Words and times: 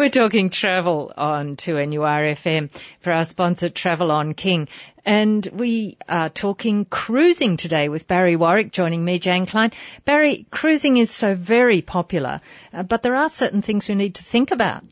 We're 0.00 0.08
talking 0.08 0.48
travel 0.48 1.12
on 1.14 1.56
2NURFM 1.56 2.70
for 3.00 3.12
our 3.12 3.26
sponsor 3.26 3.68
Travel 3.68 4.10
on 4.10 4.32
King. 4.32 4.68
And 5.04 5.46
we 5.52 5.98
are 6.08 6.30
talking 6.30 6.86
cruising 6.86 7.58
today 7.58 7.90
with 7.90 8.08
Barry 8.08 8.34
Warwick 8.34 8.72
joining 8.72 9.04
me, 9.04 9.18
Jane 9.18 9.44
Klein. 9.44 9.72
Barry, 10.06 10.46
cruising 10.50 10.96
is 10.96 11.10
so 11.10 11.34
very 11.34 11.82
popular, 11.82 12.40
uh, 12.72 12.82
but 12.82 13.02
there 13.02 13.14
are 13.14 13.28
certain 13.28 13.60
things 13.60 13.90
we 13.90 13.94
need 13.94 14.14
to 14.14 14.22
think 14.22 14.52
about. 14.52 14.84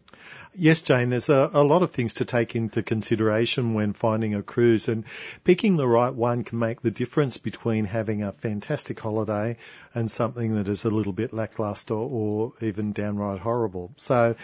Yes, 0.60 0.82
Jane, 0.82 1.10
there's 1.10 1.28
a, 1.28 1.50
a, 1.52 1.62
lot 1.62 1.84
of 1.84 1.92
things 1.92 2.14
to 2.14 2.24
take 2.24 2.56
into 2.56 2.82
consideration 2.82 3.74
when 3.74 3.92
finding 3.92 4.34
a 4.34 4.42
cruise 4.42 4.88
and 4.88 5.04
picking 5.44 5.76
the 5.76 5.86
right 5.86 6.12
one 6.12 6.42
can 6.42 6.58
make 6.58 6.80
the 6.80 6.90
difference 6.90 7.36
between 7.36 7.84
having 7.84 8.24
a 8.24 8.32
fantastic 8.32 8.98
holiday 8.98 9.56
and 9.94 10.10
something 10.10 10.56
that 10.56 10.66
is 10.66 10.84
a 10.84 10.90
little 10.90 11.12
bit 11.12 11.32
lackluster 11.32 11.94
or 11.94 12.54
even 12.60 12.90
downright 12.90 13.38
horrible. 13.38 13.92
So, 13.98 14.34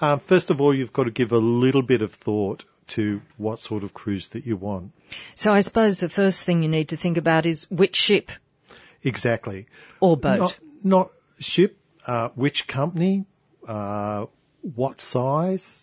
uh, 0.00 0.18
first 0.18 0.50
of 0.50 0.60
all, 0.60 0.72
you've 0.72 0.92
got 0.92 1.04
to 1.04 1.10
give 1.10 1.32
a 1.32 1.38
little 1.38 1.82
bit 1.82 2.02
of 2.02 2.12
thought 2.12 2.64
to 2.86 3.20
what 3.36 3.58
sort 3.58 3.82
of 3.82 3.92
cruise 3.92 4.28
that 4.28 4.46
you 4.46 4.56
want. 4.56 4.92
So 5.34 5.52
I 5.52 5.58
suppose 5.58 5.98
the 5.98 6.08
first 6.08 6.44
thing 6.44 6.62
you 6.62 6.68
need 6.68 6.90
to 6.90 6.96
think 6.96 7.16
about 7.16 7.46
is 7.46 7.68
which 7.68 7.96
ship. 7.96 8.30
Exactly. 9.02 9.66
Or 9.98 10.16
boat. 10.16 10.38
Not, 10.38 10.58
not 10.84 11.10
ship, 11.40 11.76
uh, 12.06 12.28
which 12.36 12.68
company, 12.68 13.24
uh, 13.66 14.26
what 14.64 15.00
size, 15.00 15.82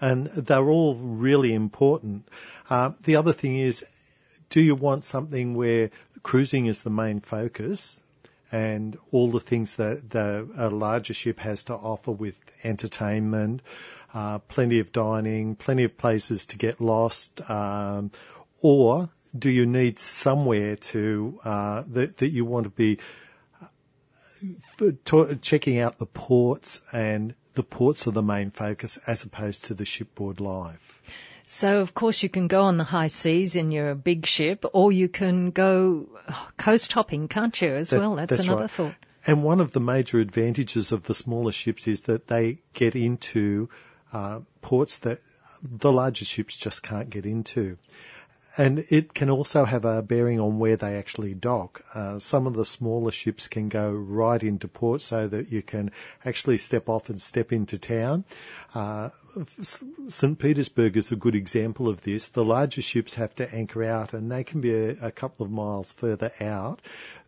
and 0.00 0.26
they're 0.26 0.68
all 0.68 0.96
really 0.96 1.54
important. 1.54 2.28
Uh, 2.68 2.90
the 3.04 3.16
other 3.16 3.32
thing 3.32 3.56
is, 3.56 3.84
do 4.50 4.60
you 4.60 4.74
want 4.74 5.04
something 5.04 5.54
where 5.54 5.90
cruising 6.22 6.66
is 6.66 6.82
the 6.82 6.90
main 6.90 7.20
focus 7.20 8.00
and 8.52 8.96
all 9.12 9.30
the 9.30 9.40
things 9.40 9.76
that 9.76 10.10
the, 10.10 10.48
a 10.56 10.70
larger 10.70 11.14
ship 11.14 11.40
has 11.40 11.64
to 11.64 11.74
offer 11.74 12.10
with 12.10 12.38
entertainment, 12.64 13.62
uh, 14.14 14.38
plenty 14.38 14.80
of 14.80 14.92
dining, 14.92 15.56
plenty 15.56 15.84
of 15.84 15.98
places 15.98 16.46
to 16.46 16.56
get 16.56 16.80
lost, 16.80 17.48
um, 17.50 18.10
or 18.60 19.08
do 19.36 19.50
you 19.50 19.66
need 19.66 19.98
somewhere 19.98 20.76
to 20.76 21.40
uh, 21.44 21.82
that, 21.88 22.16
that 22.18 22.28
you 22.28 22.44
want 22.44 22.64
to 22.64 22.70
be 22.70 22.98
uh, 24.80 25.34
checking 25.40 25.78
out 25.78 25.98
the 25.98 26.06
ports 26.06 26.82
and 26.92 27.34
the 27.56 27.62
ports 27.62 28.06
are 28.06 28.12
the 28.12 28.22
main 28.22 28.50
focus 28.50 28.98
as 29.06 29.24
opposed 29.24 29.64
to 29.64 29.74
the 29.74 29.84
shipboard 29.84 30.40
life. 30.40 31.00
So 31.42 31.80
of 31.80 31.94
course 31.94 32.22
you 32.22 32.28
can 32.28 32.48
go 32.48 32.62
on 32.64 32.76
the 32.76 32.84
high 32.84 33.06
seas 33.06 33.56
in 33.56 33.72
your 33.72 33.94
big 33.94 34.26
ship 34.26 34.64
or 34.72 34.92
you 34.92 35.08
can 35.08 35.50
go 35.50 36.08
coast 36.56 36.92
hopping, 36.92 37.28
can't 37.28 37.60
you, 37.60 37.68
as 37.68 37.90
that, 37.90 38.00
well? 38.00 38.16
That's, 38.16 38.36
that's 38.36 38.46
another 38.46 38.62
right. 38.62 38.70
thought. 38.70 38.94
And 39.26 39.42
one 39.42 39.60
of 39.60 39.72
the 39.72 39.80
major 39.80 40.20
advantages 40.20 40.92
of 40.92 41.02
the 41.04 41.14
smaller 41.14 41.52
ships 41.52 41.88
is 41.88 42.02
that 42.02 42.26
they 42.26 42.58
get 42.74 42.94
into 42.94 43.70
uh, 44.12 44.40
ports 44.60 44.98
that 44.98 45.18
the 45.62 45.90
larger 45.90 46.24
ships 46.24 46.56
just 46.56 46.82
can't 46.82 47.08
get 47.10 47.26
into. 47.26 47.78
And 48.58 48.84
it 48.88 49.12
can 49.12 49.28
also 49.28 49.64
have 49.64 49.84
a 49.84 50.02
bearing 50.02 50.40
on 50.40 50.58
where 50.58 50.76
they 50.76 50.96
actually 50.96 51.34
dock. 51.34 51.82
Uh, 51.92 52.18
some 52.18 52.46
of 52.46 52.54
the 52.54 52.64
smaller 52.64 53.10
ships 53.10 53.48
can 53.48 53.68
go 53.68 53.92
right 53.92 54.42
into 54.42 54.66
port 54.66 55.02
so 55.02 55.28
that 55.28 55.52
you 55.52 55.62
can 55.62 55.90
actually 56.24 56.56
step 56.56 56.88
off 56.88 57.10
and 57.10 57.20
step 57.20 57.52
into 57.52 57.78
town. 57.78 58.24
Uh, 58.74 59.10
St. 60.08 60.38
Petersburg 60.38 60.96
is 60.96 61.12
a 61.12 61.16
good 61.16 61.34
example 61.34 61.88
of 61.88 62.00
this. 62.00 62.28
The 62.28 62.44
larger 62.44 62.80
ships 62.80 63.14
have 63.14 63.34
to 63.34 63.54
anchor 63.54 63.84
out 63.84 64.14
and 64.14 64.32
they 64.32 64.44
can 64.44 64.62
be 64.62 64.74
a, 64.74 65.08
a 65.08 65.10
couple 65.10 65.44
of 65.44 65.52
miles 65.52 65.92
further 65.92 66.32
out 66.40 66.80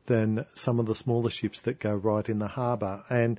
than 0.07 0.47
some 0.55 0.81
of 0.81 0.87
the 0.87 0.95
smaller 0.95 1.29
ships 1.29 1.61
that 1.63 1.79
go 1.79 1.95
right 1.95 2.27
in 2.27 2.39
the 2.39 2.49
harbour. 2.49 3.05
And 3.11 3.39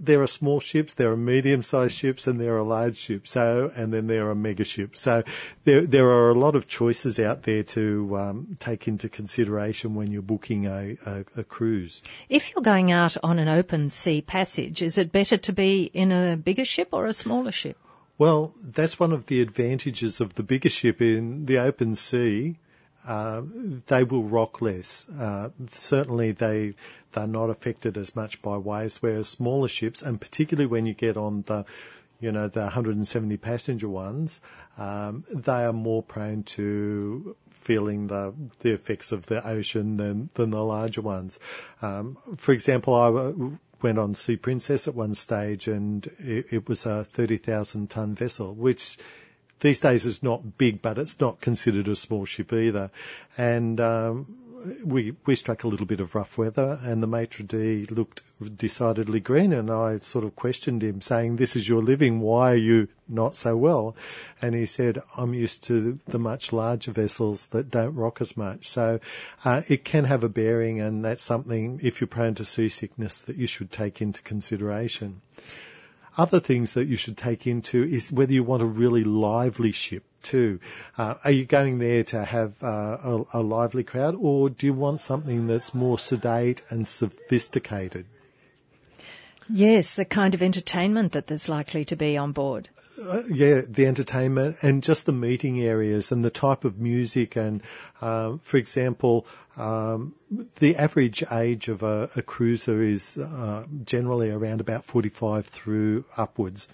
there 0.00 0.22
are 0.22 0.26
small 0.26 0.60
ships, 0.60 0.94
there 0.94 1.10
are 1.10 1.16
medium-sized 1.16 1.94
ships, 1.94 2.26
and 2.26 2.40
there 2.40 2.56
are 2.58 2.62
large 2.62 2.96
ships. 2.96 3.30
So, 3.30 3.70
and 3.74 3.92
then 3.92 4.06
there 4.06 4.30
are 4.30 4.34
mega 4.34 4.64
ships. 4.64 5.00
So, 5.00 5.24
there 5.64 5.86
there 5.86 6.08
are 6.08 6.30
a 6.30 6.34
lot 6.34 6.54
of 6.54 6.66
choices 6.66 7.18
out 7.18 7.42
there 7.42 7.62
to 7.74 8.16
um, 8.16 8.56
take 8.58 8.88
into 8.88 9.08
consideration 9.08 9.94
when 9.94 10.10
you're 10.10 10.22
booking 10.22 10.66
a, 10.66 10.96
a, 11.04 11.24
a 11.38 11.44
cruise. 11.44 12.02
If 12.28 12.52
you're 12.52 12.62
going 12.62 12.92
out 12.92 13.16
on 13.22 13.38
an 13.38 13.48
open 13.48 13.90
sea 13.90 14.20
passage, 14.20 14.82
is 14.82 14.98
it 14.98 15.12
better 15.12 15.36
to 15.38 15.52
be 15.52 15.84
in 15.84 16.12
a 16.12 16.36
bigger 16.36 16.64
ship 16.64 16.88
or 16.92 17.06
a 17.06 17.12
smaller 17.12 17.52
ship? 17.52 17.76
Well, 18.18 18.52
that's 18.60 18.98
one 18.98 19.12
of 19.12 19.26
the 19.26 19.40
advantages 19.42 20.20
of 20.20 20.34
the 20.34 20.42
bigger 20.42 20.68
ship 20.68 21.00
in 21.00 21.46
the 21.46 21.58
open 21.58 21.94
sea. 21.94 22.58
Uh, 23.06 23.42
they 23.86 24.04
will 24.04 24.24
rock 24.24 24.60
less. 24.60 25.08
Uh, 25.08 25.50
certainly, 25.72 26.32
they 26.32 26.74
they're 27.12 27.26
not 27.26 27.50
affected 27.50 27.96
as 27.96 28.14
much 28.14 28.42
by 28.42 28.58
waves, 28.58 29.00
whereas 29.00 29.28
smaller 29.28 29.68
ships, 29.68 30.02
and 30.02 30.20
particularly 30.20 30.66
when 30.66 30.84
you 30.86 30.94
get 30.94 31.16
on 31.16 31.42
the 31.42 31.64
you 32.20 32.32
know, 32.32 32.48
the 32.48 32.62
170 32.62 33.36
passenger 33.36 33.88
ones, 33.88 34.40
um, 34.76 35.24
they 35.32 35.64
are 35.64 35.72
more 35.72 36.02
prone 36.02 36.42
to 36.42 37.36
feeling 37.50 38.06
the 38.06 38.34
the 38.60 38.72
effects 38.72 39.12
of 39.12 39.26
the 39.26 39.46
ocean 39.46 39.96
than 39.96 40.30
than 40.34 40.50
the 40.50 40.62
larger 40.62 41.00
ones. 41.00 41.38
Um, 41.80 42.18
for 42.36 42.52
example, 42.52 42.94
I 42.94 43.56
went 43.82 43.98
on 43.98 44.14
Sea 44.14 44.36
Princess 44.36 44.88
at 44.88 44.94
one 44.94 45.14
stage, 45.14 45.68
and 45.68 46.04
it, 46.18 46.46
it 46.50 46.68
was 46.68 46.86
a 46.86 47.04
30,000 47.04 47.88
ton 47.88 48.14
vessel, 48.14 48.54
which 48.54 48.98
these 49.60 49.80
days 49.80 50.06
is 50.06 50.22
not 50.22 50.58
big, 50.58 50.82
but 50.82 50.98
it's 50.98 51.20
not 51.20 51.40
considered 51.40 51.88
a 51.88 51.96
small 51.96 52.24
ship 52.24 52.52
either. 52.52 52.90
And 53.36 53.80
um, 53.80 54.26
we 54.84 55.14
we 55.24 55.36
struck 55.36 55.64
a 55.64 55.68
little 55.68 55.86
bit 55.86 56.00
of 56.00 56.14
rough 56.14 56.36
weather, 56.36 56.78
and 56.82 57.02
the 57.02 57.06
maitre 57.06 57.44
d 57.44 57.86
looked 57.90 58.22
decidedly 58.56 59.20
green, 59.20 59.52
and 59.52 59.70
I 59.70 59.98
sort 59.98 60.24
of 60.24 60.34
questioned 60.34 60.82
him, 60.82 61.00
saying, 61.00 61.36
"This 61.36 61.56
is 61.56 61.68
your 61.68 61.82
living. 61.82 62.20
Why 62.20 62.52
are 62.52 62.56
you 62.56 62.88
not 63.08 63.36
so 63.36 63.56
well?" 63.56 63.96
And 64.42 64.54
he 64.54 64.66
said, 64.66 65.02
"I'm 65.16 65.34
used 65.34 65.64
to 65.64 65.98
the 66.06 66.18
much 66.18 66.52
larger 66.52 66.92
vessels 66.92 67.48
that 67.48 67.70
don't 67.70 67.94
rock 67.94 68.20
as 68.20 68.36
much." 68.36 68.68
So 68.68 69.00
uh, 69.44 69.62
it 69.68 69.84
can 69.84 70.04
have 70.04 70.24
a 70.24 70.28
bearing, 70.28 70.80
and 70.80 71.04
that's 71.04 71.22
something 71.22 71.80
if 71.82 72.00
you're 72.00 72.08
prone 72.08 72.34
to 72.36 72.44
seasickness 72.44 73.22
that 73.22 73.36
you 73.36 73.46
should 73.46 73.70
take 73.70 74.02
into 74.02 74.22
consideration. 74.22 75.20
Other 76.18 76.40
things 76.40 76.74
that 76.74 76.86
you 76.86 76.96
should 76.96 77.16
take 77.16 77.46
into 77.46 77.84
is 77.84 78.12
whether 78.12 78.32
you 78.32 78.42
want 78.42 78.60
a 78.60 78.66
really 78.66 79.04
lively 79.04 79.70
ship 79.70 80.02
too. 80.22 80.58
Uh, 80.96 81.14
are 81.22 81.30
you 81.30 81.44
going 81.44 81.78
there 81.78 82.02
to 82.04 82.24
have 82.24 82.60
uh, 82.60 82.66
a, 82.66 83.24
a 83.34 83.42
lively 83.42 83.84
crowd 83.84 84.16
or 84.18 84.50
do 84.50 84.66
you 84.66 84.74
want 84.74 85.00
something 85.00 85.46
that's 85.46 85.74
more 85.74 85.96
sedate 85.96 86.60
and 86.70 86.84
sophisticated? 86.84 88.04
Yes, 89.50 89.96
the 89.96 90.04
kind 90.04 90.34
of 90.34 90.42
entertainment 90.42 91.12
that 91.12 91.26
there's 91.26 91.48
likely 91.48 91.84
to 91.86 91.96
be 91.96 92.16
on 92.16 92.32
board. 92.32 92.68
Uh, 93.02 93.22
yeah, 93.30 93.62
the 93.66 93.86
entertainment 93.86 94.56
and 94.62 94.82
just 94.82 95.06
the 95.06 95.12
meeting 95.12 95.60
areas 95.60 96.12
and 96.12 96.24
the 96.24 96.30
type 96.30 96.64
of 96.64 96.78
music 96.78 97.36
and, 97.36 97.62
um, 98.00 98.40
for 98.40 98.56
example, 98.56 99.26
um, 99.56 100.14
the 100.56 100.76
average 100.76 101.24
age 101.30 101.68
of 101.68 101.82
a, 101.82 102.10
a 102.16 102.22
cruiser 102.22 102.82
is 102.82 103.16
uh, 103.16 103.64
generally 103.84 104.30
around 104.30 104.60
about 104.60 104.84
45 104.84 105.46
through 105.46 106.04
upwards. 106.16 106.68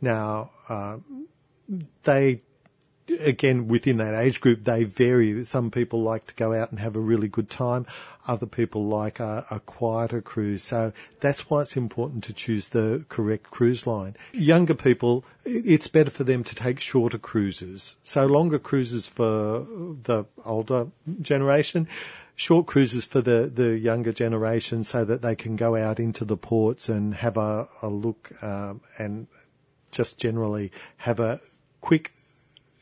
Now, 0.00 0.50
uh, 0.68 0.98
they 2.04 2.42
again, 3.08 3.68
within 3.68 3.98
that 3.98 4.14
age 4.14 4.40
group, 4.40 4.62
they 4.64 4.84
vary. 4.84 5.44
Some 5.44 5.70
people 5.70 6.02
like 6.02 6.26
to 6.28 6.34
go 6.34 6.52
out 6.52 6.70
and 6.70 6.80
have 6.80 6.96
a 6.96 7.00
really 7.00 7.28
good 7.28 7.50
time. 7.50 7.86
Other 8.26 8.46
people 8.46 8.86
like 8.86 9.18
a, 9.20 9.44
a, 9.50 9.60
quieter 9.60 10.20
cruise. 10.20 10.62
So 10.62 10.92
that's 11.20 11.50
why 11.50 11.62
it's 11.62 11.76
important 11.76 12.24
to 12.24 12.32
choose 12.32 12.68
the 12.68 13.04
correct 13.08 13.50
cruise 13.50 13.86
line. 13.86 14.14
Younger 14.32 14.74
people, 14.74 15.24
it's 15.44 15.88
better 15.88 16.10
for 16.10 16.22
them 16.22 16.44
to 16.44 16.54
take 16.54 16.78
shorter 16.78 17.18
cruises. 17.18 17.96
So 18.04 18.26
longer 18.26 18.60
cruises 18.60 19.08
for 19.08 19.66
the 20.02 20.24
older 20.44 20.86
generation, 21.20 21.88
short 22.36 22.66
cruises 22.66 23.04
for 23.04 23.20
the, 23.20 23.50
the 23.52 23.76
younger 23.76 24.12
generation 24.12 24.84
so 24.84 25.04
that 25.04 25.20
they 25.20 25.34
can 25.34 25.56
go 25.56 25.74
out 25.74 25.98
into 25.98 26.24
the 26.24 26.36
ports 26.36 26.88
and 26.88 27.14
have 27.14 27.36
a, 27.36 27.68
a 27.82 27.88
look 27.88 28.30
um, 28.42 28.80
and 28.98 29.26
just 29.90 30.18
generally 30.18 30.70
have 30.96 31.18
a 31.18 31.40
quick 31.80 32.12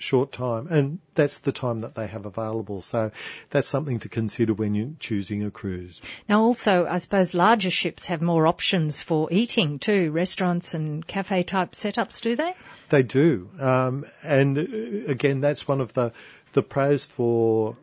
short 0.00 0.32
time, 0.32 0.67
and 0.69 0.99
that's 1.14 1.38
the 1.38 1.52
time 1.52 1.81
that 1.81 1.94
they 1.94 2.06
have 2.06 2.25
available. 2.25 2.81
So 2.81 3.11
that's 3.50 3.69
something 3.69 3.99
to 4.00 4.08
consider 4.08 4.55
when 4.55 4.75
you're 4.75 4.94
choosing 4.99 5.44
a 5.44 5.50
cruise. 5.50 6.00
Now, 6.29 6.43
also, 6.43 6.87
I 6.87 6.99
suppose 6.99 7.35
larger 7.35 7.70
ships 7.70 8.06
have 8.06 8.23
more 8.23 8.47
options 8.47 9.02
for 9.02 9.29
eating 9.31 9.79
too, 9.79 10.11
restaurants 10.11 10.75
and 10.75 11.06
cafe 11.06 11.43
type 11.43 11.73
setups, 11.73 12.23
do 12.23 12.35
they? 12.35 12.55
They 12.88 13.02
do, 13.02 13.50
um, 13.61 14.05
and 14.25 14.58
uh, 14.58 14.62
again, 15.08 15.41
that's 15.41 15.69
one 15.69 15.81
of 15.81 15.93
the 15.93 16.12
the 16.53 16.62
pros 16.62 17.06
for 17.06 17.76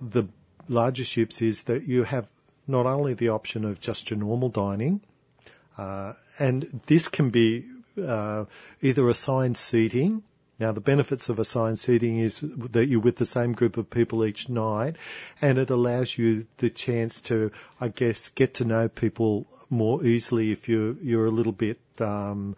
the 0.00 0.24
larger 0.68 1.04
ships 1.04 1.42
is 1.42 1.64
that 1.64 1.82
you 1.82 2.04
have 2.04 2.26
not 2.66 2.86
only 2.86 3.14
the 3.14 3.30
option 3.30 3.64
of 3.64 3.80
just 3.80 4.10
your 4.10 4.18
normal 4.18 4.48
dining, 4.48 5.00
uh, 5.76 6.12
and 6.38 6.62
this 6.86 7.08
can 7.08 7.30
be 7.30 7.66
uh, 8.02 8.44
either 8.80 9.08
assigned 9.08 9.56
seating 9.56 10.22
now, 10.58 10.72
the 10.72 10.80
benefits 10.80 11.28
of 11.28 11.38
assigned 11.38 11.78
seating 11.78 12.18
is 12.18 12.40
that 12.40 12.86
you're 12.86 13.00
with 13.00 13.14
the 13.14 13.26
same 13.26 13.52
group 13.52 13.76
of 13.76 13.90
people 13.90 14.24
each 14.24 14.48
night, 14.48 14.96
and 15.40 15.56
it 15.56 15.70
allows 15.70 16.18
you 16.18 16.48
the 16.56 16.68
chance 16.68 17.20
to, 17.22 17.52
I 17.80 17.88
guess, 17.88 18.30
get 18.30 18.54
to 18.54 18.64
know 18.64 18.88
people 18.88 19.46
more 19.70 20.04
easily 20.04 20.50
if 20.50 20.68
you're 20.68 20.94
you're 20.94 21.26
a 21.26 21.30
little 21.30 21.52
bit 21.52 21.78
um, 22.00 22.56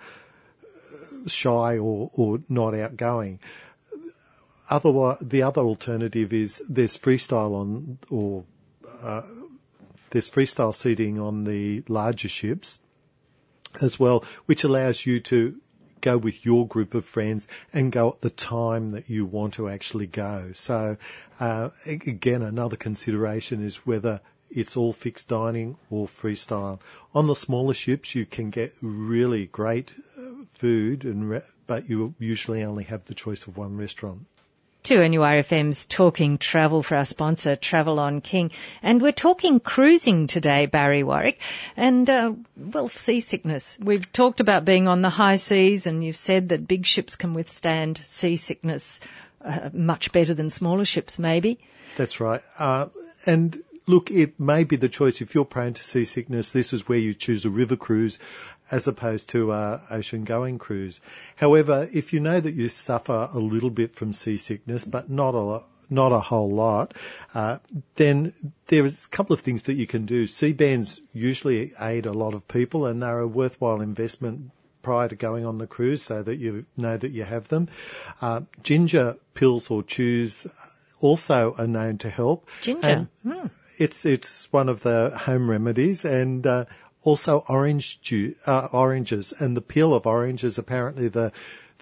shy 1.26 1.76
or, 1.76 2.10
or 2.14 2.40
not 2.48 2.74
outgoing. 2.74 3.38
Otherwise, 4.70 5.18
the 5.20 5.42
other 5.42 5.60
alternative 5.60 6.32
is 6.32 6.62
there's 6.70 6.96
freestyle 6.96 7.54
on 7.54 7.98
or 8.08 8.44
uh, 9.02 9.22
there's 10.08 10.30
freestyle 10.30 10.74
seating 10.74 11.20
on 11.20 11.44
the 11.44 11.84
larger 11.86 12.28
ships 12.28 12.78
as 13.82 14.00
well, 14.00 14.24
which 14.46 14.64
allows 14.64 15.04
you 15.04 15.20
to 15.20 15.60
go 16.00 16.16
with 16.16 16.44
your 16.44 16.66
group 16.66 16.94
of 16.94 17.04
friends 17.04 17.48
and 17.72 17.92
go 17.92 18.10
at 18.10 18.20
the 18.20 18.30
time 18.30 18.92
that 18.92 19.10
you 19.10 19.24
want 19.24 19.54
to 19.54 19.68
actually 19.68 20.06
go. 20.06 20.52
So 20.54 20.96
uh, 21.38 21.70
again, 21.86 22.42
another 22.42 22.76
consideration 22.76 23.64
is 23.64 23.76
whether 23.86 24.20
it's 24.50 24.76
all 24.76 24.92
fixed 24.92 25.28
dining 25.28 25.76
or 25.90 26.06
freestyle. 26.06 26.80
On 27.14 27.26
the 27.26 27.36
smaller 27.36 27.74
ships, 27.74 28.14
you 28.14 28.26
can 28.26 28.50
get 28.50 28.72
really 28.82 29.46
great 29.46 29.94
uh, 30.18 30.44
food, 30.52 31.04
and 31.04 31.30
re- 31.30 31.42
but 31.66 31.88
you 31.88 32.14
usually 32.18 32.64
only 32.64 32.84
have 32.84 33.06
the 33.06 33.14
choice 33.14 33.46
of 33.46 33.56
one 33.56 33.76
restaurant 33.76 34.26
2NURFM's 34.90 35.84
Talking 35.84 36.36
Travel 36.36 36.82
for 36.82 36.96
our 36.96 37.04
sponsor, 37.04 37.54
Travel 37.54 38.00
on 38.00 38.20
King. 38.20 38.50
And 38.82 39.00
we're 39.00 39.12
talking 39.12 39.60
cruising 39.60 40.26
today, 40.26 40.66
Barry 40.66 41.04
Warwick. 41.04 41.40
And, 41.76 42.10
uh, 42.10 42.32
well, 42.56 42.88
seasickness. 42.88 43.78
We've 43.80 44.10
talked 44.10 44.40
about 44.40 44.64
being 44.64 44.88
on 44.88 45.00
the 45.00 45.08
high 45.08 45.36
seas 45.36 45.86
and 45.86 46.02
you've 46.02 46.16
said 46.16 46.48
that 46.48 46.66
big 46.66 46.86
ships 46.86 47.14
can 47.14 47.34
withstand 47.34 47.98
seasickness 47.98 49.00
uh, 49.44 49.70
much 49.72 50.10
better 50.10 50.34
than 50.34 50.50
smaller 50.50 50.84
ships, 50.84 51.20
maybe. 51.20 51.60
That's 51.96 52.18
right. 52.18 52.42
Uh, 52.58 52.86
and 53.26 53.62
look, 53.86 54.10
it 54.10 54.38
may 54.38 54.64
be 54.64 54.76
the 54.76 54.88
choice 54.88 55.20
if 55.20 55.34
you're 55.34 55.44
prone 55.44 55.74
to 55.74 55.84
seasickness. 55.84 56.52
This 56.52 56.72
is 56.72 56.88
where 56.88 56.98
you 56.98 57.14
choose 57.14 57.44
a 57.44 57.50
river 57.50 57.76
cruise 57.76 58.18
as 58.70 58.86
opposed 58.86 59.30
to 59.30 59.52
a 59.52 59.82
ocean 59.90 60.24
going 60.24 60.58
cruise. 60.58 61.00
However, 61.36 61.88
if 61.92 62.12
you 62.12 62.20
know 62.20 62.38
that 62.38 62.54
you 62.54 62.68
suffer 62.68 63.28
a 63.32 63.38
little 63.38 63.70
bit 63.70 63.92
from 63.92 64.12
seasickness, 64.12 64.84
but 64.84 65.10
not 65.10 65.34
a 65.34 65.62
not 65.92 66.12
a 66.12 66.20
whole 66.20 66.50
lot, 66.52 66.94
uh, 67.34 67.58
then 67.96 68.32
there's 68.68 69.06
a 69.06 69.08
couple 69.08 69.34
of 69.34 69.40
things 69.40 69.64
that 69.64 69.74
you 69.74 69.88
can 69.88 70.06
do. 70.06 70.28
Sea 70.28 70.52
bands 70.52 71.00
usually 71.12 71.72
aid 71.80 72.06
a 72.06 72.12
lot 72.12 72.34
of 72.34 72.46
people, 72.46 72.86
and 72.86 73.02
they're 73.02 73.18
a 73.18 73.26
worthwhile 73.26 73.80
investment 73.80 74.52
prior 74.82 75.08
to 75.08 75.16
going 75.16 75.44
on 75.44 75.58
the 75.58 75.66
cruise, 75.66 76.02
so 76.02 76.22
that 76.22 76.36
you 76.36 76.64
know 76.76 76.96
that 76.96 77.10
you 77.10 77.24
have 77.24 77.48
them. 77.48 77.68
Uh, 78.22 78.42
ginger 78.62 79.16
pills 79.34 79.68
or 79.68 79.82
chews 79.82 80.46
also 81.00 81.54
are 81.58 81.66
known 81.66 81.98
to 81.98 82.08
help. 82.08 82.48
Ginger. 82.60 82.86
And, 82.86 83.08
hmm 83.22 83.46
it's 83.80 84.04
it's 84.04 84.52
one 84.52 84.68
of 84.68 84.82
the 84.82 85.10
home 85.16 85.48
remedies, 85.50 86.04
and 86.04 86.46
uh, 86.46 86.66
also 87.02 87.42
orange 87.48 88.00
juice, 88.02 88.36
uh, 88.46 88.68
oranges, 88.72 89.32
and 89.32 89.56
the 89.56 89.62
peel 89.62 89.94
of 89.94 90.06
oranges. 90.06 90.58
Apparently, 90.58 91.08
the 91.08 91.32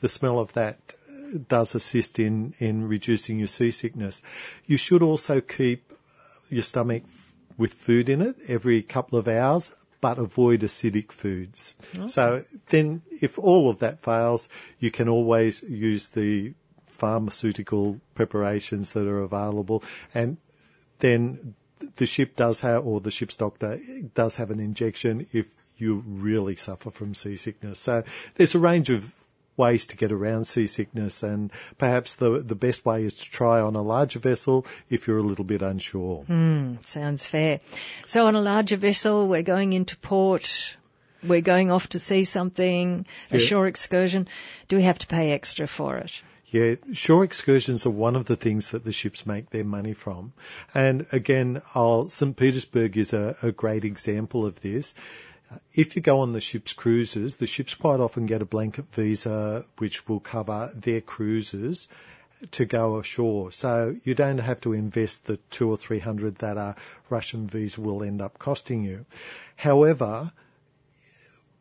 the 0.00 0.08
smell 0.08 0.38
of 0.38 0.52
that 0.52 0.78
does 1.48 1.74
assist 1.74 2.20
in 2.20 2.54
in 2.60 2.86
reducing 2.86 3.40
your 3.40 3.48
seasickness. 3.48 4.22
You 4.66 4.76
should 4.76 5.02
also 5.02 5.40
keep 5.40 5.92
your 6.50 6.62
stomach 6.62 7.02
with 7.56 7.74
food 7.74 8.08
in 8.08 8.22
it 8.22 8.36
every 8.46 8.82
couple 8.82 9.18
of 9.18 9.26
hours, 9.26 9.74
but 10.00 10.18
avoid 10.18 10.60
acidic 10.60 11.10
foods. 11.10 11.74
Okay. 11.96 12.08
So 12.08 12.44
then, 12.68 13.02
if 13.10 13.40
all 13.40 13.70
of 13.70 13.80
that 13.80 13.98
fails, 13.98 14.48
you 14.78 14.92
can 14.92 15.08
always 15.08 15.62
use 15.64 16.10
the 16.10 16.54
pharmaceutical 16.86 18.00
preparations 18.14 18.92
that 18.92 19.08
are 19.08 19.22
available, 19.22 19.82
and 20.14 20.36
then 21.00 21.56
the 21.96 22.06
ship 22.06 22.36
does 22.36 22.60
have, 22.60 22.86
or 22.86 23.00
the 23.00 23.10
ship's 23.10 23.36
doctor 23.36 23.78
does 24.14 24.36
have 24.36 24.50
an 24.50 24.60
injection 24.60 25.26
if 25.32 25.46
you 25.76 26.02
really 26.06 26.56
suffer 26.56 26.90
from 26.90 27.14
seasickness. 27.14 27.78
So 27.78 28.04
there's 28.34 28.54
a 28.54 28.58
range 28.58 28.90
of 28.90 29.12
ways 29.56 29.88
to 29.88 29.96
get 29.96 30.12
around 30.12 30.44
seasickness 30.44 31.24
and 31.24 31.50
perhaps 31.78 32.14
the 32.14 32.38
the 32.38 32.54
best 32.54 32.84
way 32.86 33.02
is 33.02 33.14
to 33.14 33.24
try 33.28 33.60
on 33.60 33.74
a 33.74 33.82
larger 33.82 34.20
vessel 34.20 34.64
if 34.88 35.08
you're 35.08 35.18
a 35.18 35.22
little 35.22 35.44
bit 35.44 35.62
unsure. 35.62 36.24
Mm, 36.28 36.84
sounds 36.86 37.26
fair. 37.26 37.60
So 38.06 38.26
on 38.28 38.36
a 38.36 38.40
larger 38.40 38.76
vessel 38.76 39.28
we're 39.28 39.42
going 39.42 39.72
into 39.72 39.96
port 39.96 40.76
we're 41.22 41.40
going 41.40 41.72
off 41.72 41.88
to 41.90 41.98
see 41.98 42.22
something, 42.22 43.04
a 43.32 43.38
yeah. 43.38 43.44
shore 43.44 43.66
excursion. 43.66 44.28
Do 44.68 44.76
we 44.76 44.82
have 44.82 45.00
to 45.00 45.08
pay 45.08 45.32
extra 45.32 45.66
for 45.66 45.96
it? 45.96 46.22
Yeah, 46.50 46.76
shore 46.94 47.24
excursions 47.24 47.84
are 47.84 47.90
one 47.90 48.16
of 48.16 48.24
the 48.24 48.36
things 48.36 48.70
that 48.70 48.82
the 48.82 48.92
ships 48.92 49.26
make 49.26 49.50
their 49.50 49.64
money 49.64 49.92
from. 49.92 50.32
And 50.74 51.06
again, 51.12 51.60
I'll, 51.74 52.08
St. 52.08 52.34
Petersburg 52.34 52.96
is 52.96 53.12
a, 53.12 53.36
a 53.42 53.52
great 53.52 53.84
example 53.84 54.46
of 54.46 54.58
this. 54.60 54.94
If 55.74 55.94
you 55.94 56.00
go 56.00 56.20
on 56.20 56.32
the 56.32 56.40
ship's 56.40 56.72
cruises, 56.72 57.34
the 57.34 57.46
ships 57.46 57.74
quite 57.74 58.00
often 58.00 58.24
get 58.24 58.40
a 58.40 58.46
blanket 58.46 58.86
visa 58.94 59.66
which 59.76 60.08
will 60.08 60.20
cover 60.20 60.70
their 60.74 61.02
cruises 61.02 61.88
to 62.52 62.64
go 62.64 62.98
ashore. 62.98 63.52
So 63.52 63.94
you 64.04 64.14
don't 64.14 64.38
have 64.38 64.62
to 64.62 64.72
invest 64.72 65.26
the 65.26 65.36
two 65.50 65.68
or 65.68 65.76
three 65.76 65.98
hundred 65.98 66.36
that 66.36 66.56
a 66.56 66.76
Russian 67.10 67.46
visa 67.46 67.80
will 67.80 68.02
end 68.02 68.22
up 68.22 68.38
costing 68.38 68.82
you. 68.82 69.04
However, 69.56 70.32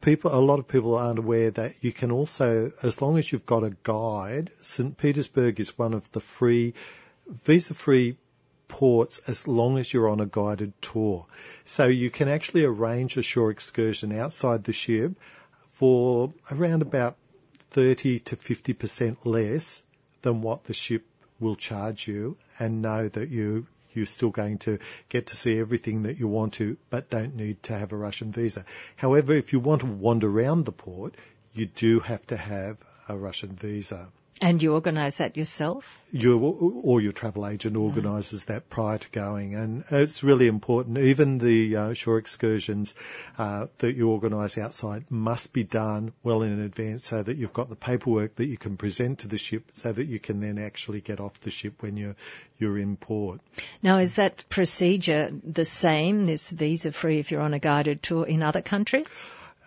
people, 0.01 0.33
a 0.33 0.39
lot 0.39 0.59
of 0.59 0.67
people 0.67 0.95
aren't 0.95 1.19
aware 1.19 1.51
that 1.51 1.73
you 1.81 1.91
can 1.91 2.11
also, 2.11 2.71
as 2.83 3.01
long 3.01 3.17
as 3.17 3.31
you've 3.31 3.45
got 3.45 3.63
a 3.63 3.75
guide, 3.83 4.51
St. 4.61 4.97
Petersburg 4.97 5.59
is 5.59 5.77
one 5.77 5.93
of 5.93 6.11
the 6.11 6.19
free, 6.19 6.73
visa 7.27 7.73
free 7.73 8.17
ports 8.67 9.19
as 9.27 9.47
long 9.47 9.77
as 9.77 9.91
you're 9.91 10.09
on 10.09 10.19
a 10.19 10.25
guided 10.25 10.73
tour. 10.81 11.25
So 11.65 11.87
you 11.87 12.09
can 12.09 12.27
actually 12.27 12.65
arrange 12.65 13.17
a 13.17 13.21
shore 13.21 13.51
excursion 13.51 14.11
outside 14.11 14.63
the 14.63 14.73
ship 14.73 15.13
for 15.69 16.33
around 16.51 16.81
about 16.81 17.15
30 17.71 18.19
to 18.19 18.35
50% 18.35 19.17
less 19.25 19.83
than 20.21 20.41
what 20.41 20.63
the 20.65 20.73
ship 20.73 21.05
will 21.39 21.55
charge 21.55 22.07
you 22.07 22.37
and 22.59 22.81
know 22.81 23.07
that 23.07 23.29
you 23.29 23.67
you're 23.97 24.05
still 24.05 24.29
going 24.29 24.59
to 24.59 24.79
get 25.09 25.27
to 25.27 25.35
see 25.35 25.59
everything 25.59 26.03
that 26.03 26.19
you 26.19 26.27
want 26.27 26.53
to, 26.53 26.77
but 26.89 27.09
don't 27.09 27.35
need 27.35 27.61
to 27.63 27.77
have 27.77 27.91
a 27.91 27.97
Russian 27.97 28.31
visa. 28.31 28.65
However, 28.95 29.33
if 29.33 29.53
you 29.53 29.59
want 29.59 29.81
to 29.81 29.87
wander 29.87 30.29
around 30.29 30.65
the 30.65 30.71
port, 30.71 31.15
you 31.53 31.65
do 31.65 31.99
have 31.99 32.25
to 32.27 32.37
have 32.37 32.77
a 33.09 33.17
Russian 33.17 33.55
visa. 33.55 34.09
And 34.39 34.61
you 34.61 34.73
organise 34.73 35.17
that 35.17 35.35
yourself? 35.35 35.99
You 36.11 36.37
or 36.37 37.01
your 37.01 37.11
travel 37.11 37.47
agent 37.47 37.75
organises 37.75 38.43
mm. 38.43 38.47
that 38.47 38.69
prior 38.69 38.99
to 38.99 39.09
going, 39.09 39.55
and 39.55 39.83
it's 39.89 40.23
really 40.23 40.47
important. 40.47 40.99
Even 40.99 41.39
the 41.39 41.75
uh, 41.75 41.93
shore 41.93 42.19
excursions 42.19 42.93
uh, 43.37 43.67
that 43.79 43.95
you 43.95 44.09
organise 44.09 44.57
outside 44.57 45.09
must 45.09 45.53
be 45.53 45.63
done 45.63 46.13
well 46.23 46.43
in 46.43 46.61
advance, 46.61 47.05
so 47.05 47.23
that 47.23 47.37
you've 47.37 47.53
got 47.53 47.69
the 47.69 47.75
paperwork 47.75 48.35
that 48.35 48.45
you 48.45 48.57
can 48.57 48.77
present 48.77 49.19
to 49.19 49.27
the 49.27 49.39
ship, 49.39 49.69
so 49.71 49.91
that 49.91 50.05
you 50.05 50.19
can 50.19 50.39
then 50.39 50.59
actually 50.59 51.01
get 51.01 51.19
off 51.19 51.39
the 51.41 51.51
ship 51.51 51.81
when 51.81 51.97
you're 51.97 52.15
you're 52.59 52.77
in 52.77 52.95
port. 52.95 53.41
Now, 53.81 53.97
is 53.97 54.17
that 54.17 54.45
procedure 54.49 55.31
the 55.43 55.65
same? 55.65 56.25
This 56.25 56.51
visa 56.51 56.91
free 56.91 57.19
if 57.19 57.31
you're 57.31 57.41
on 57.41 57.55
a 57.55 57.59
guided 57.59 58.03
tour 58.03 58.25
in 58.25 58.43
other 58.43 58.61
countries? 58.61 59.07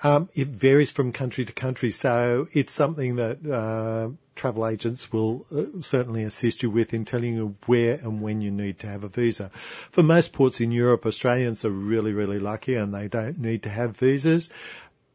Um, 0.02 0.28
it 0.34 0.48
varies 0.48 0.92
from 0.92 1.12
country 1.12 1.44
to 1.44 1.52
country, 1.52 1.90
so 1.90 2.46
it's 2.52 2.72
something 2.72 3.16
that 3.16 3.38
uh, 3.46 4.10
travel 4.34 4.66
agents 4.66 5.12
will 5.12 5.44
uh, 5.54 5.82
certainly 5.82 6.24
assist 6.24 6.62
you 6.62 6.70
with 6.70 6.94
in 6.94 7.04
telling 7.04 7.34
you 7.34 7.56
where 7.66 7.94
and 7.94 8.22
when 8.22 8.40
you 8.40 8.50
need 8.50 8.78
to 8.78 8.86
have 8.86 9.04
a 9.04 9.08
visa. 9.08 9.50
For 9.90 10.02
most 10.02 10.32
ports 10.32 10.60
in 10.60 10.72
Europe, 10.72 11.04
Australians 11.04 11.64
are 11.66 11.70
really, 11.70 12.12
really 12.12 12.38
lucky 12.38 12.76
and 12.76 12.94
they 12.94 13.08
don't 13.08 13.38
need 13.38 13.64
to 13.64 13.68
have 13.68 13.98
visas. 13.98 14.48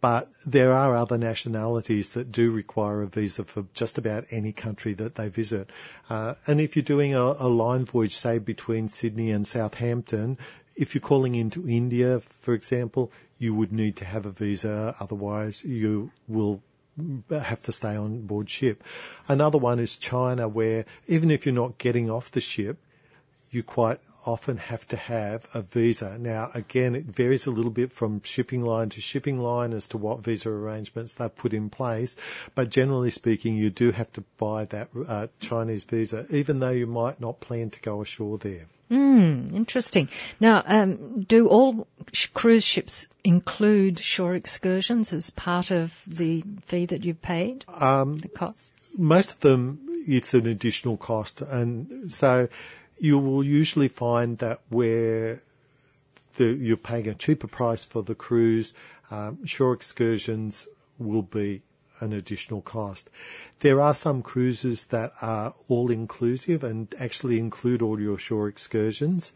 But 0.02 0.30
there 0.46 0.72
are 0.72 0.96
other 0.96 1.18
nationalities 1.18 2.12
that 2.12 2.32
do 2.32 2.52
require 2.52 3.02
a 3.02 3.08
visa 3.08 3.44
for 3.44 3.66
just 3.74 3.98
about 3.98 4.26
any 4.30 4.52
country 4.52 4.94
that 4.94 5.16
they 5.16 5.30
visit. 5.30 5.72
Uh, 6.08 6.36
and 6.46 6.62
if 6.62 6.76
you're 6.76 6.84
doing 6.84 7.16
a, 7.16 7.24
a 7.24 7.50
line 7.50 7.86
voyage, 7.86 8.16
say 8.16 8.38
between 8.38 8.88
Sydney 8.88 9.32
and 9.32 9.48
Southampton, 9.48 10.38
if 10.76 10.94
you're 10.94 11.02
calling 11.02 11.34
into 11.34 11.68
India, 11.68 12.20
for 12.20 12.54
example, 12.54 13.12
you 13.38 13.54
would 13.54 13.72
need 13.72 13.98
to 13.98 14.06
have 14.06 14.26
a 14.26 14.32
visa. 14.32 14.96
Otherwise, 15.00 15.64
you 15.64 16.12
will 16.28 16.62
have 17.30 17.62
to 17.64 17.72
stay 17.72 17.96
on 17.96 18.26
board 18.26 18.50
ship. 18.50 18.84
Another 19.28 19.58
one 19.58 19.80
is 19.80 19.96
China, 19.98 20.48
where 20.48 20.86
even 21.08 21.32
if 21.32 21.46
you're 21.46 21.56
not 21.56 21.78
getting 21.78 22.10
off 22.10 22.32
the 22.32 22.42
ship, 22.42 22.78
you 23.52 23.64
quite 23.64 24.00
often 24.26 24.58
have 24.58 24.88
to 24.88 24.98
have 24.98 25.48
a 25.54 25.62
visa. 25.62 26.18
Now, 26.18 26.50
again, 26.54 26.96
it 26.96 27.06
varies 27.06 27.46
a 27.46 27.52
little 27.52 27.72
bit 27.72 27.92
from 27.92 28.22
shipping 28.24 28.64
line 28.64 28.90
to 28.90 29.02
shipping 29.02 29.40
line 29.40 29.74
as 29.74 29.90
to 29.90 29.98
what 29.98 30.24
visa 30.24 30.50
arrangements 30.50 31.14
they 31.14 31.30
put 31.30 31.54
in 31.54 31.70
place, 31.70 32.16
but 32.56 32.70
generally 32.70 33.12
speaking, 33.12 33.56
you 33.56 33.70
do 33.70 33.92
have 33.92 34.12
to 34.14 34.24
buy 34.38 34.66
that 34.66 34.90
uh, 35.08 35.28
Chinese 35.40 35.86
visa, 35.86 36.26
even 36.30 36.60
though 36.60 36.72
you 36.72 36.88
might 36.88 37.20
not 37.20 37.40
plan 37.40 37.70
to 37.70 37.80
go 37.82 38.02
ashore 38.02 38.38
there. 38.38 38.66
Hmm, 38.90 39.48
interesting. 39.54 40.10
Now, 40.40 40.64
um, 40.66 41.22
do 41.22 41.48
all 41.48 41.88
sh- 42.14 42.28
cruise 42.28 42.64
ships 42.64 43.08
include 43.24 44.00
shore 44.00 44.36
excursions 44.36 45.12
as 45.14 45.32
part 45.32 45.72
of 45.72 46.00
the 46.06 46.44
fee 46.66 46.86
that 46.88 47.04
you've 47.04 47.22
paid? 47.22 47.66
Um, 47.68 48.18
the 48.18 48.28
cost? 48.28 48.72
Most 48.98 49.32
of 49.32 49.40
them, 49.40 49.80
it's 50.08 50.34
an 50.36 50.46
additional 50.46 50.98
cost, 50.98 51.42
and 51.42 52.12
so 52.14 52.48
you 53.00 53.18
will 53.18 53.44
usually 53.44 53.88
find 53.88 54.38
that 54.38 54.62
where 54.70 55.42
the, 56.38 56.46
you're 56.46 56.78
paying 56.78 57.08
a 57.08 57.16
cheaper 57.16 57.48
price 57.48 57.84
for 57.84 58.04
the 58.04 58.16
cruise, 58.16 58.74
um, 59.10 59.46
shore 59.46 59.74
excursions 59.74 60.68
will 61.00 61.24
be 61.24 61.62
an 62.00 62.14
additional 62.14 62.62
cost. 62.62 63.10
There 63.60 63.82
are 63.82 63.94
some 63.94 64.22
cruises 64.22 64.86
that 64.88 65.14
are 65.22 65.54
all 65.68 65.92
inclusive 65.92 66.64
and 66.64 66.94
actually 67.00 67.40
include 67.40 67.82
all 67.82 68.00
your 68.00 68.18
shore 68.18 68.48
excursions, 68.48 69.32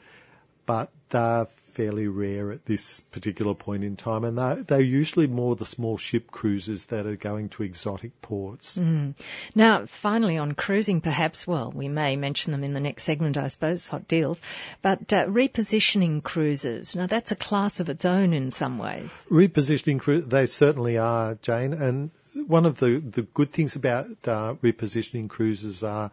but 0.70 0.92
they're 1.10 1.46
fairly 1.46 2.08
rare 2.08 2.52
at 2.52 2.64
this 2.64 3.00
particular 3.00 3.56
point 3.56 3.84
in 3.84 3.96
time, 3.96 4.24
and 4.24 4.38
they're, 4.38 4.64
they're 4.64 4.80
usually 4.80 5.26
more 5.26 5.56
the 5.56 5.66
small 5.66 5.98
ship 5.98 6.30
cruises 6.30 6.86
that 6.88 7.08
are 7.08 7.16
going 7.16 7.50
to 7.50 7.64
exotic 7.64 8.22
ports. 8.22 8.78
Mm. 8.78 9.16
Now, 9.56 9.88
finally, 9.88 10.38
on 10.38 10.52
cruising, 10.52 11.02
perhaps, 11.02 11.48
well, 11.48 11.72
we 11.72 11.88
may 11.88 12.18
mention 12.18 12.52
them 12.52 12.64
in 12.64 12.76
the 12.76 12.80
next 12.80 13.02
segment, 13.02 13.36
I 13.36 13.48
suppose, 13.48 13.88
hot 13.88 14.08
deals, 14.08 14.44
but 14.84 15.12
uh, 15.12 15.26
repositioning 15.26 16.22
cruises. 16.22 16.96
Now, 16.96 17.08
that's 17.08 17.32
a 17.32 17.36
class 17.36 17.80
of 17.80 17.90
its 17.90 18.06
own 18.06 18.34
in 18.34 18.52
some 18.52 18.78
ways. 18.78 19.10
Repositioning 19.32 20.00
cruises, 20.00 20.30
they 20.30 20.46
certainly 20.46 21.00
are, 21.00 21.34
Jane, 21.42 21.74
and 21.74 22.12
one 22.46 22.68
of 22.68 22.78
the, 22.78 23.00
the 23.00 23.24
good 23.24 23.52
things 23.52 23.76
about 23.76 24.06
uh, 24.28 24.54
repositioning 24.62 25.30
cruises 25.30 25.82
are 25.82 26.12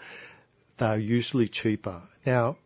they're 0.78 0.96
usually 0.96 1.48
cheaper. 1.48 2.00
Now, 2.24 2.56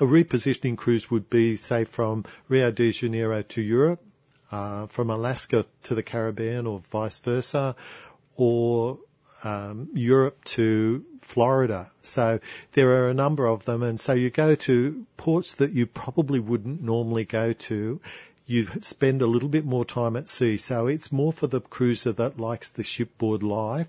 a 0.00 0.04
repositioning 0.04 0.76
cruise 0.76 1.10
would 1.10 1.28
be, 1.28 1.56
say, 1.56 1.84
from 1.84 2.24
Rio 2.48 2.70
de 2.70 2.92
Janeiro 2.92 3.42
to 3.42 3.60
Europe, 3.60 4.02
uh, 4.50 4.86
from 4.86 5.10
Alaska 5.10 5.66
to 5.84 5.94
the 5.94 6.02
Caribbean, 6.02 6.66
or 6.66 6.78
vice 6.78 7.18
versa, 7.18 7.74
or 8.36 8.98
um, 9.44 9.88
Europe 9.94 10.44
to 10.44 11.04
Florida. 11.20 11.90
So 12.02 12.40
there 12.72 13.04
are 13.04 13.10
a 13.10 13.14
number 13.14 13.46
of 13.46 13.64
them, 13.64 13.82
and 13.82 13.98
so 13.98 14.12
you 14.12 14.30
go 14.30 14.54
to 14.54 15.06
ports 15.16 15.54
that 15.56 15.72
you 15.72 15.86
probably 15.86 16.40
wouldn't 16.40 16.82
normally 16.82 17.24
go 17.24 17.52
to. 17.52 18.00
You 18.46 18.66
spend 18.80 19.20
a 19.20 19.26
little 19.26 19.50
bit 19.50 19.66
more 19.66 19.84
time 19.84 20.16
at 20.16 20.28
sea, 20.28 20.56
so 20.56 20.86
it's 20.86 21.12
more 21.12 21.32
for 21.32 21.46
the 21.46 21.60
cruiser 21.60 22.12
that 22.12 22.38
likes 22.38 22.70
the 22.70 22.82
shipboard 22.82 23.42
life 23.42 23.88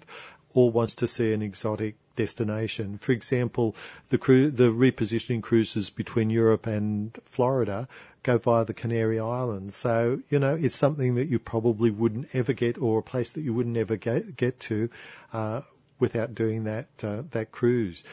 or 0.53 0.71
wants 0.71 0.95
to 0.95 1.07
see 1.07 1.33
an 1.33 1.41
exotic 1.41 1.95
destination. 2.15 2.97
For 2.97 3.11
example, 3.11 3.75
the 4.09 4.17
cru- 4.17 4.51
the 4.51 4.71
repositioning 4.71 5.43
cruises 5.43 5.89
between 5.89 6.29
Europe 6.29 6.67
and 6.67 7.17
Florida 7.25 7.87
go 8.23 8.37
via 8.37 8.65
the 8.65 8.73
Canary 8.73 9.19
Islands. 9.19 9.75
So, 9.75 10.21
you 10.29 10.39
know, 10.39 10.55
it's 10.55 10.75
something 10.75 11.15
that 11.15 11.27
you 11.27 11.39
probably 11.39 11.91
wouldn't 11.91 12.33
ever 12.33 12.53
get 12.53 12.77
or 12.77 12.99
a 12.99 13.03
place 13.03 13.31
that 13.31 13.41
you 13.41 13.53
wouldn't 13.53 13.77
ever 13.77 13.95
get, 13.95 14.35
get 14.35 14.59
to, 14.61 14.89
uh, 15.31 15.61
without 15.99 16.35
doing 16.35 16.65
that, 16.65 16.87
uh, 17.03 17.23
that 17.31 17.51
cruise. 17.51 18.03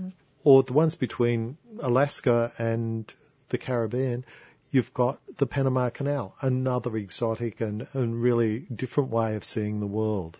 Mm. 0.00 0.12
Or 0.42 0.62
the 0.62 0.72
ones 0.72 0.94
between 0.94 1.56
Alaska 1.80 2.52
and 2.58 3.12
the 3.50 3.58
Caribbean, 3.58 4.24
you've 4.70 4.92
got 4.94 5.20
the 5.36 5.46
Panama 5.46 5.90
Canal, 5.90 6.34
another 6.40 6.96
exotic 6.96 7.60
and, 7.60 7.86
and 7.92 8.20
really 8.20 8.60
different 8.60 9.10
way 9.10 9.36
of 9.36 9.44
seeing 9.44 9.78
the 9.78 9.86
world. 9.86 10.38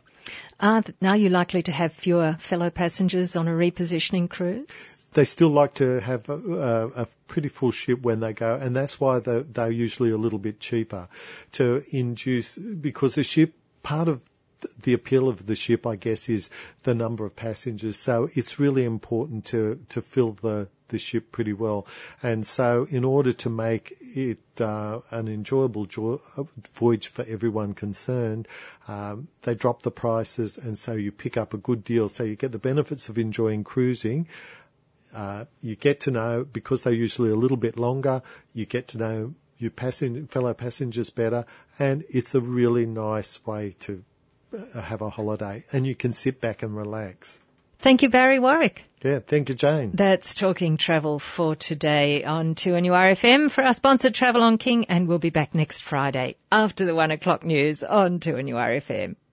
Uh, 0.60 0.82
Are 0.86 0.94
now 1.00 1.14
you 1.14 1.28
likely 1.28 1.62
to 1.62 1.72
have 1.72 1.92
fewer 1.92 2.34
fellow 2.38 2.70
passengers 2.70 3.36
on 3.36 3.48
a 3.48 3.52
repositioning 3.52 4.28
cruise? 4.30 5.08
They 5.14 5.24
still 5.24 5.50
like 5.50 5.74
to 5.74 6.00
have 6.00 6.28
a, 6.28 6.90
a 6.94 7.06
pretty 7.28 7.48
full 7.48 7.70
ship 7.70 8.00
when 8.00 8.20
they 8.20 8.32
go, 8.32 8.54
and 8.54 8.74
that's 8.74 8.98
why 8.98 9.18
they're, 9.18 9.42
they're 9.42 9.70
usually 9.70 10.10
a 10.10 10.16
little 10.16 10.38
bit 10.38 10.58
cheaper 10.58 11.08
to 11.52 11.84
induce 11.90 12.56
because 12.56 13.16
the 13.16 13.24
ship 13.24 13.52
part 13.82 14.08
of 14.08 14.22
the 14.82 14.94
appeal 14.94 15.28
of 15.28 15.44
the 15.46 15.56
ship, 15.56 15.86
I 15.86 15.96
guess, 15.96 16.28
is 16.28 16.50
the 16.82 16.94
number 16.94 17.24
of 17.24 17.36
passengers. 17.36 17.98
So 17.98 18.28
it's 18.32 18.58
really 18.58 18.84
important 18.84 19.46
to, 19.46 19.80
to 19.90 20.02
fill 20.02 20.32
the, 20.32 20.68
the 20.88 20.98
ship 20.98 21.32
pretty 21.32 21.52
well. 21.52 21.86
And 22.22 22.46
so 22.46 22.86
in 22.88 23.04
order 23.04 23.32
to 23.32 23.50
make 23.50 23.96
it 24.00 24.40
uh, 24.60 25.00
an 25.10 25.28
enjoyable 25.28 25.86
jo- 25.86 26.20
voyage 26.74 27.08
for 27.08 27.24
everyone 27.26 27.74
concerned, 27.74 28.48
um, 28.88 29.28
they 29.42 29.54
drop 29.54 29.82
the 29.82 29.90
prices 29.90 30.58
and 30.58 30.76
so 30.76 30.94
you 30.94 31.12
pick 31.12 31.36
up 31.36 31.54
a 31.54 31.58
good 31.58 31.84
deal. 31.84 32.08
So 32.08 32.24
you 32.24 32.36
get 32.36 32.52
the 32.52 32.58
benefits 32.58 33.08
of 33.08 33.18
enjoying 33.18 33.64
cruising. 33.64 34.28
Uh, 35.14 35.44
you 35.60 35.76
get 35.76 36.00
to 36.00 36.10
know, 36.10 36.44
because 36.44 36.82
they're 36.82 36.92
usually 36.92 37.30
a 37.30 37.36
little 37.36 37.58
bit 37.58 37.78
longer, 37.78 38.22
you 38.54 38.64
get 38.64 38.88
to 38.88 38.98
know 38.98 39.34
your 39.58 39.70
passen- 39.70 40.26
fellow 40.26 40.54
passengers 40.54 41.10
better, 41.10 41.46
and 41.78 42.04
it's 42.08 42.34
a 42.34 42.40
really 42.40 42.84
nice 42.84 43.44
way 43.46 43.74
to 43.80 43.92
uh, 43.92 44.11
have 44.74 45.02
a 45.02 45.10
holiday 45.10 45.64
and 45.72 45.86
you 45.86 45.94
can 45.94 46.12
sit 46.12 46.40
back 46.40 46.62
and 46.62 46.76
relax. 46.76 47.42
Thank 47.78 48.02
you, 48.02 48.10
Barry 48.10 48.38
Warwick. 48.38 48.84
Yeah, 49.02 49.18
thank 49.18 49.48
you, 49.48 49.56
Jane. 49.56 49.90
That's 49.92 50.34
Talking 50.34 50.76
Travel 50.76 51.18
for 51.18 51.56
today 51.56 52.22
on 52.22 52.54
2NURFM 52.54 53.50
for 53.50 53.64
our 53.64 53.72
sponsor 53.72 54.10
Travel 54.10 54.42
on 54.42 54.58
King 54.58 54.84
and 54.84 55.08
we'll 55.08 55.18
be 55.18 55.30
back 55.30 55.54
next 55.54 55.80
Friday 55.80 56.36
after 56.52 56.84
the 56.84 56.94
one 56.94 57.10
o'clock 57.10 57.44
news 57.44 57.82
on 57.82 58.20
2NURFM. 58.20 59.16